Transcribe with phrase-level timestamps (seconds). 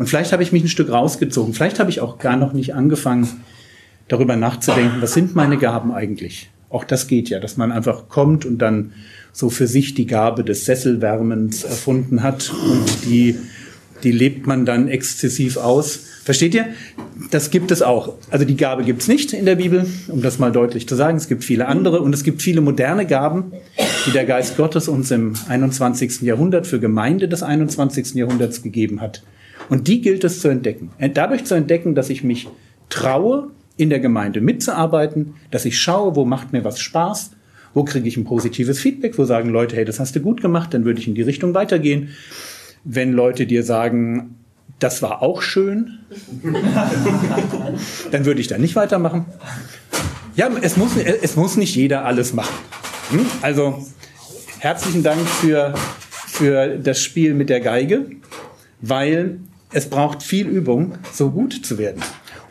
[0.00, 1.52] Und vielleicht habe ich mich ein Stück rausgezogen.
[1.52, 3.28] Vielleicht habe ich auch gar noch nicht angefangen,
[4.08, 6.48] darüber nachzudenken, was sind meine Gaben eigentlich?
[6.70, 8.92] Auch das geht ja, dass man einfach kommt und dann
[9.34, 13.36] so für sich die Gabe des Sesselwärmens erfunden hat und die,
[14.02, 16.00] die lebt man dann exzessiv aus.
[16.24, 16.68] Versteht ihr?
[17.30, 18.14] Das gibt es auch.
[18.30, 21.18] Also die Gabe gibt es nicht in der Bibel, um das mal deutlich zu sagen.
[21.18, 23.52] Es gibt viele andere und es gibt viele moderne Gaben,
[24.06, 26.22] die der Geist Gottes uns im 21.
[26.22, 28.14] Jahrhundert für Gemeinde des 21.
[28.14, 29.22] Jahrhunderts gegeben hat.
[29.70, 30.90] Und die gilt es zu entdecken.
[31.14, 32.48] Dadurch zu entdecken, dass ich mich
[32.90, 37.30] traue, in der Gemeinde mitzuarbeiten, dass ich schaue, wo macht mir was Spaß,
[37.72, 40.74] wo kriege ich ein positives Feedback, wo sagen Leute, hey, das hast du gut gemacht,
[40.74, 42.10] dann würde ich in die Richtung weitergehen.
[42.84, 44.36] Wenn Leute dir sagen,
[44.80, 46.00] das war auch schön,
[48.10, 49.24] dann würde ich da nicht weitermachen.
[50.36, 52.54] Ja, es muss, es muss nicht jeder alles machen.
[53.12, 53.24] Hm?
[53.40, 53.86] Also
[54.58, 55.72] herzlichen Dank für,
[56.26, 58.10] für das Spiel mit der Geige,
[58.82, 59.38] weil
[59.72, 62.02] es braucht viel Übung, so gut zu werden.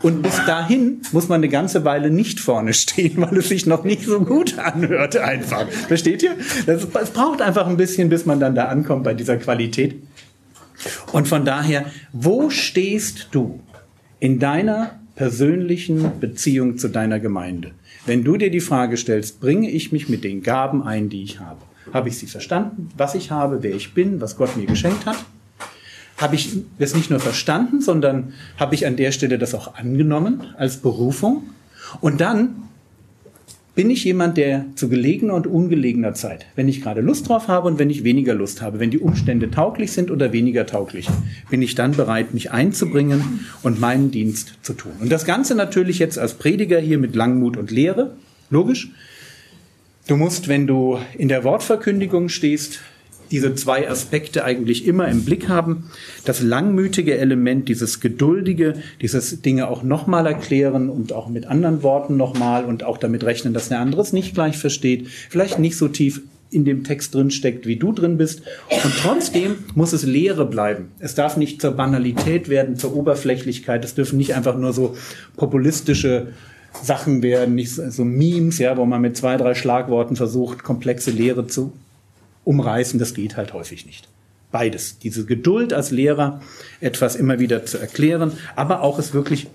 [0.02, 3.84] Und bis dahin muss man eine ganze Weile nicht vorne stehen, weil es sich noch
[3.84, 5.67] nicht so gut anhört einfach.
[5.67, 6.36] Versteht ihr?
[6.66, 10.02] Das, es braucht einfach ein bisschen, bis man dann da ankommt bei dieser Qualität.
[11.12, 13.59] Und von daher, wo stehst du
[14.22, 17.72] in deiner persönlichen Beziehung zu deiner Gemeinde?
[18.06, 21.42] Wenn du dir die Frage stellst, bringe ich mich mit den Gaben ein, die ich
[21.42, 21.59] habe?
[21.94, 25.17] Habe ich sie verstanden, was ich habe, wer ich bin, was Gott mir geschenkt hat?
[26.20, 30.44] Habe ich das nicht nur verstanden, sondern habe ich an der Stelle das auch angenommen
[30.58, 31.44] als Berufung.
[32.02, 32.56] Und dann
[33.74, 37.69] bin ich jemand, der zu gelegener und ungelegener Zeit, wenn ich gerade Lust drauf habe
[37.69, 41.07] und wenn ich weniger Lust habe, wenn die Umstände tauglich sind oder weniger tauglich,
[41.50, 44.91] bin ich dann bereit, mich einzubringen und meinen Dienst zu tun.
[45.00, 48.16] Und das Ganze natürlich jetzt als Prediger hier mit Langmut und Lehre,
[48.50, 48.91] logisch.
[50.07, 52.81] Du musst, wenn du in der Wortverkündigung stehst,
[53.31, 55.90] diese zwei Aspekte eigentlich immer im Blick haben.
[56.25, 62.18] Das langmütige Element, dieses geduldige, dieses Dinge auch nochmal erklären und auch mit anderen Worten
[62.18, 65.88] nochmal und auch damit rechnen, dass der andere es nicht gleich versteht, vielleicht nicht so
[65.88, 68.41] tief in dem Text drin steckt, wie du drin bist.
[68.72, 70.91] Und trotzdem muss es Lehre bleiben.
[70.97, 73.85] Es darf nicht zur Banalität werden, zur Oberflächlichkeit.
[73.85, 74.97] Es dürfen nicht einfach nur so
[75.38, 76.29] populistische
[76.81, 81.45] Sachen werden, nicht so Memes, ja, wo man mit zwei, drei Schlagworten versucht, komplexe Lehre
[81.45, 81.73] zu
[82.50, 84.10] umreißen, das geht halt häufig nicht.
[84.52, 84.98] Beides.
[84.98, 86.42] Diese Geduld als Lehrer,
[86.82, 89.46] etwas immer wieder zu erklären, aber auch es wirklich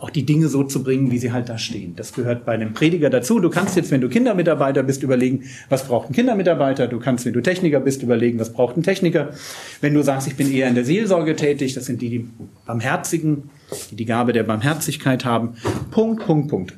[0.00, 1.94] auch die Dinge so zu bringen, wie sie halt da stehen.
[1.94, 3.40] Das gehört bei einem Prediger dazu.
[3.40, 6.86] Du kannst jetzt, wenn du Kindermitarbeiter bist, überlegen, was braucht ein Kindermitarbeiter.
[6.88, 9.34] Du kannst, wenn du Techniker bist, überlegen, was braucht ein Techniker.
[9.82, 12.28] Wenn du sagst, ich bin eher in der Seelsorge tätig, das sind die, die
[12.64, 13.50] Barmherzigen,
[13.90, 15.56] die die Gabe der Barmherzigkeit haben.
[15.90, 16.74] Punkt, Punkt, Punkt.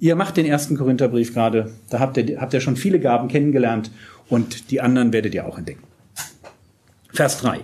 [0.00, 1.72] Ihr macht den ersten Korintherbrief gerade.
[1.90, 3.90] Da habt ihr, habt ihr schon viele Gaben kennengelernt
[4.30, 5.82] und die anderen werdet ihr auch entdecken.
[7.12, 7.60] Vers 3.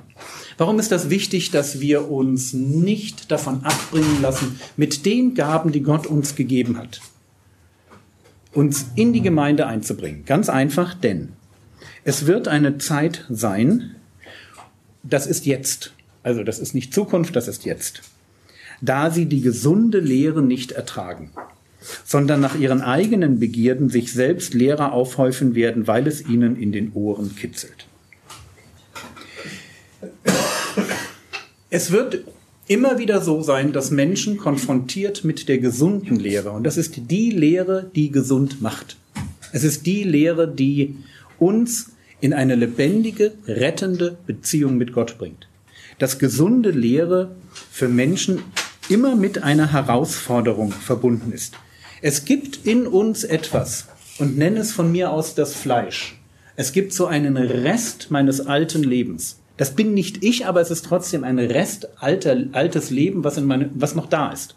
[0.59, 5.83] Warum ist das wichtig, dass wir uns nicht davon abbringen lassen, mit den Gaben, die
[5.83, 7.01] Gott uns gegeben hat,
[8.53, 10.25] uns in die Gemeinde einzubringen?
[10.27, 11.33] Ganz einfach, denn
[12.05, 13.95] es wird eine Zeit sein,
[15.03, 15.95] das ist jetzt.
[16.23, 18.03] Also das ist nicht Zukunft, das ist jetzt.
[18.83, 21.31] Da sie die gesunde Lehre nicht ertragen
[22.05, 26.93] sondern nach ihren eigenen Begierden sich selbst Lehrer aufhäufen werden, weil es ihnen in den
[26.93, 27.87] Ohren kitzelt.
[31.71, 32.25] Es wird
[32.69, 37.31] immer wieder so sein, dass Menschen konfrontiert mit der gesunden Lehre, und das ist die
[37.31, 38.97] Lehre, die gesund macht.
[39.53, 40.97] Es ist die Lehre, die
[41.39, 45.49] uns in eine lebendige, rettende Beziehung mit Gott bringt.
[45.99, 47.35] Dass gesunde Lehre
[47.71, 48.41] für Menschen
[48.89, 51.55] immer mit einer Herausforderung verbunden ist.
[52.03, 53.89] Es gibt in uns etwas
[54.19, 56.21] und nenne es von mir aus das Fleisch.
[56.55, 59.41] Es gibt so einen Rest meines alten Lebens.
[59.57, 63.47] Das bin nicht ich, aber es ist trotzdem ein Rest alter, altes Leben, was, in
[63.47, 64.57] meine, was noch da ist.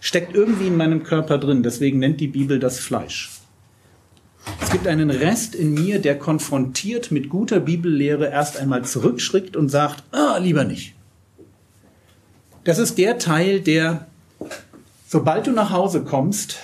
[0.00, 1.62] Steckt irgendwie in meinem Körper drin.
[1.62, 3.30] Deswegen nennt die Bibel das Fleisch.
[4.60, 9.68] Es gibt einen Rest in mir, der konfrontiert mit guter Bibellehre erst einmal zurückschrickt und
[9.68, 10.94] sagt, ah, lieber nicht.
[12.64, 14.06] Das ist der Teil, der
[15.12, 16.56] Sobald du nach Hause kommst,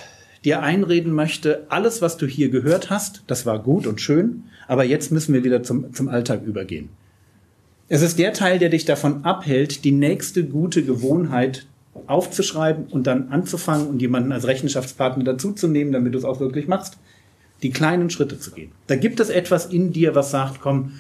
[0.43, 4.85] dir einreden möchte, alles, was du hier gehört hast, das war gut und schön, aber
[4.85, 6.89] jetzt müssen wir wieder zum, zum Alltag übergehen.
[7.91, 11.67] Es ist der Teil, der dich davon abhält, die nächste gute Gewohnheit
[12.07, 16.97] aufzuschreiben und dann anzufangen und jemanden als Rechenschaftspartner dazuzunehmen, damit du es auch wirklich machst.
[17.63, 18.73] Die kleinen Schritte zu gehen.
[18.87, 20.93] Da gibt es etwas in dir, was sagt, komm,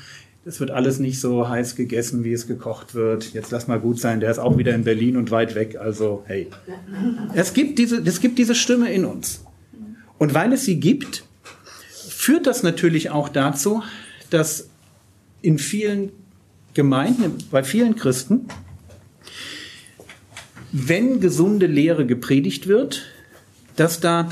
[0.48, 3.34] es wird alles nicht so heiß gegessen, wie es gekocht wird.
[3.34, 5.76] Jetzt lass mal gut sein, der ist auch wieder in Berlin und weit weg.
[5.78, 6.48] Also, hey.
[7.34, 9.44] Es gibt diese, es gibt diese Stimme in uns.
[10.16, 11.24] Und weil es sie gibt,
[12.08, 13.82] führt das natürlich auch dazu,
[14.30, 14.70] dass
[15.42, 16.12] in vielen
[16.72, 18.48] Gemeinden, bei vielen Christen,
[20.72, 23.02] wenn gesunde Lehre gepredigt wird,
[23.76, 24.30] dass da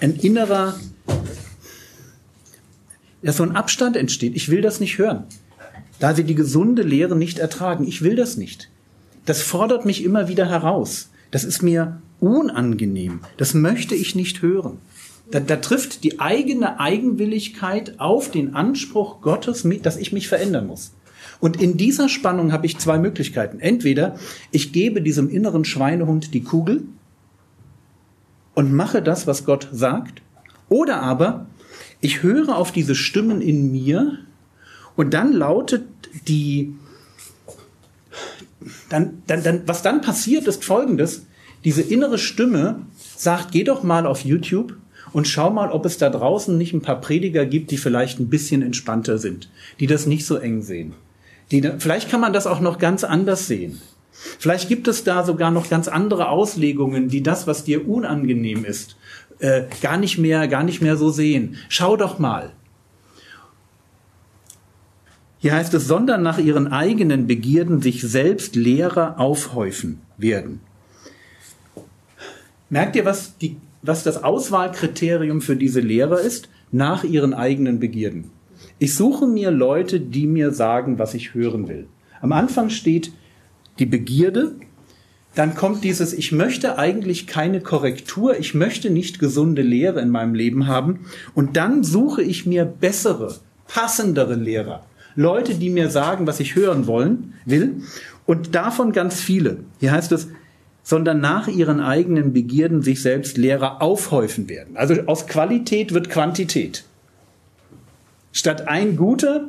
[0.00, 0.80] ein innerer,
[3.22, 4.34] dass so ein Abstand entsteht.
[4.34, 5.26] Ich will das nicht hören.
[6.00, 7.86] Da sie die gesunde Lehre nicht ertragen.
[7.86, 8.70] Ich will das nicht.
[9.26, 11.10] Das fordert mich immer wieder heraus.
[11.30, 13.20] Das ist mir unangenehm.
[13.36, 14.78] Das möchte ich nicht hören.
[15.30, 20.92] Da, da trifft die eigene Eigenwilligkeit auf den Anspruch Gottes, dass ich mich verändern muss.
[21.38, 23.60] Und in dieser Spannung habe ich zwei Möglichkeiten.
[23.60, 24.16] Entweder
[24.50, 26.84] ich gebe diesem inneren Schweinehund die Kugel
[28.54, 30.22] und mache das, was Gott sagt,
[30.68, 31.46] oder aber
[32.00, 34.18] ich höre auf diese Stimmen in mir
[35.00, 35.84] und dann lautet
[36.28, 36.74] die,
[38.90, 41.24] dann, dann, dann, was dann passiert, ist folgendes.
[41.64, 42.82] Diese innere Stimme
[43.16, 44.76] sagt, geh doch mal auf YouTube
[45.14, 48.28] und schau mal, ob es da draußen nicht ein paar Prediger gibt, die vielleicht ein
[48.28, 49.48] bisschen entspannter sind,
[49.80, 50.92] die das nicht so eng sehen.
[51.50, 53.80] Die, vielleicht kann man das auch noch ganz anders sehen.
[54.12, 58.96] Vielleicht gibt es da sogar noch ganz andere Auslegungen, die das, was dir unangenehm ist,
[59.38, 61.56] äh, gar nicht mehr, gar nicht mehr so sehen.
[61.70, 62.52] Schau doch mal.
[65.40, 70.60] Hier heißt es, sondern nach ihren eigenen Begierden sich selbst Lehrer aufhäufen werden.
[72.68, 76.50] Merkt ihr, was, die, was das Auswahlkriterium für diese Lehrer ist?
[76.72, 78.30] Nach ihren eigenen Begierden.
[78.78, 81.86] Ich suche mir Leute, die mir sagen, was ich hören will.
[82.20, 83.10] Am Anfang steht
[83.78, 84.54] die Begierde,
[85.34, 90.34] dann kommt dieses, ich möchte eigentlich keine Korrektur, ich möchte nicht gesunde Lehre in meinem
[90.34, 91.06] Leben haben.
[91.34, 94.84] Und dann suche ich mir bessere, passendere Lehrer.
[95.16, 97.82] Leute, die mir sagen, was ich hören wollen, will.
[98.26, 99.58] Und davon ganz viele.
[99.80, 100.28] Hier heißt es,
[100.82, 104.76] sondern nach ihren eigenen Begierden sich selbst Lehrer aufhäufen werden.
[104.76, 106.84] Also aus Qualität wird Quantität.
[108.32, 109.48] Statt ein guter,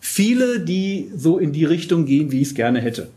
[0.00, 3.08] viele, die so in die Richtung gehen, wie ich es gerne hätte.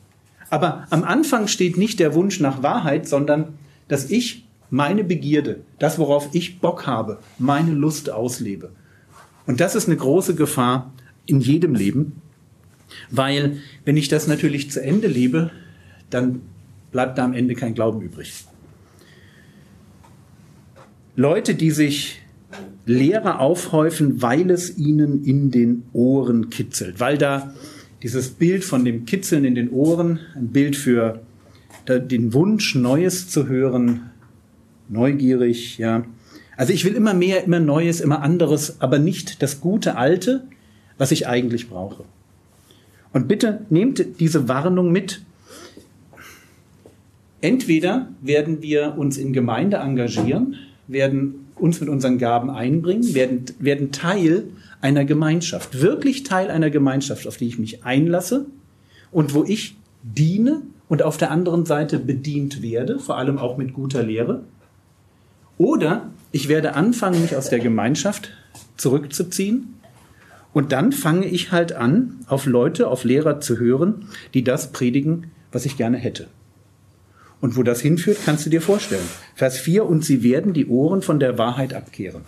[0.50, 3.50] Aber am Anfang steht nicht der Wunsch nach Wahrheit, sondern
[3.88, 8.72] dass ich meine Begierde, das, worauf ich Bock habe, meine Lust auslebe.
[9.48, 10.92] Und das ist eine große Gefahr
[11.30, 12.22] in jedem Leben,
[13.12, 15.52] weil wenn ich das natürlich zu Ende lebe,
[16.10, 16.42] dann
[16.92, 18.46] bleibt da am Ende kein Glauben übrig.
[21.16, 22.22] Leute, die sich
[22.86, 27.54] Lehrer aufhäufen, weil es ihnen in den Ohren kitzelt, weil da
[28.02, 31.20] dieses Bild von dem Kitzeln in den Ohren, ein Bild für
[31.88, 34.10] den Wunsch, Neues zu hören,
[34.88, 36.06] neugierig, ja.
[36.56, 40.48] Also ich will immer mehr, immer Neues, immer anderes, aber nicht das gute Alte,
[41.00, 42.04] was ich eigentlich brauche.
[43.12, 45.24] Und bitte nehmt diese Warnung mit.
[47.42, 50.58] Entweder werden wir uns in Gemeinde engagieren,
[50.88, 54.44] werden uns mit unseren Gaben einbringen, werden, werden Teil
[54.82, 58.46] einer Gemeinschaft, wirklich Teil einer Gemeinschaft, auf die ich mich einlasse
[59.12, 63.74] und wo ich diene und auf der anderen Seite bedient werde, vor allem auch mit
[63.74, 64.44] guter Lehre.
[65.58, 68.32] Oder ich werde anfangen, mich aus der Gemeinschaft
[68.78, 69.79] zurückzuziehen
[70.60, 75.28] und dann fange ich halt an, auf Leute, auf Lehrer zu hören, die das predigen,
[75.54, 76.28] was ich gerne hätte.
[77.40, 79.08] Und wo das hinführt, kannst du dir vorstellen.
[79.36, 82.24] Vers 4, und sie werden die Ohren von der Wahrheit abkehren.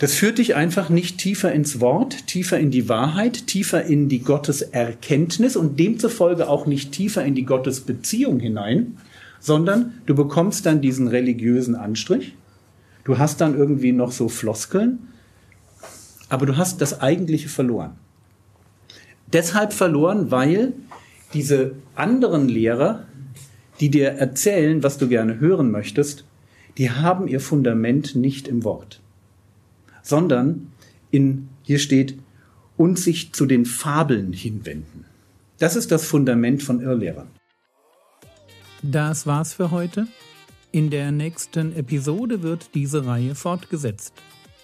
[0.00, 4.20] Das führt dich einfach nicht tiefer ins Wort, tiefer in die Wahrheit, tiefer in die
[4.20, 8.96] Gotteserkenntnis und demzufolge auch nicht tiefer in die Gottesbeziehung hinein,
[9.38, 12.34] sondern du bekommst dann diesen religiösen Anstrich.
[13.04, 15.08] Du hast dann irgendwie noch so Floskeln,
[16.28, 17.96] aber du hast das Eigentliche verloren.
[19.32, 20.72] Deshalb verloren, weil
[21.34, 23.04] diese anderen Lehrer,
[23.80, 26.24] die dir erzählen, was du gerne hören möchtest,
[26.78, 29.00] die haben ihr Fundament nicht im Wort,
[30.02, 30.72] sondern
[31.10, 32.18] in, hier steht,
[32.76, 35.06] und sich zu den Fabeln hinwenden.
[35.58, 37.28] Das ist das Fundament von Irrlehrern.
[38.82, 40.06] Das war's für heute.
[40.70, 44.12] In der nächsten Episode wird diese Reihe fortgesetzt.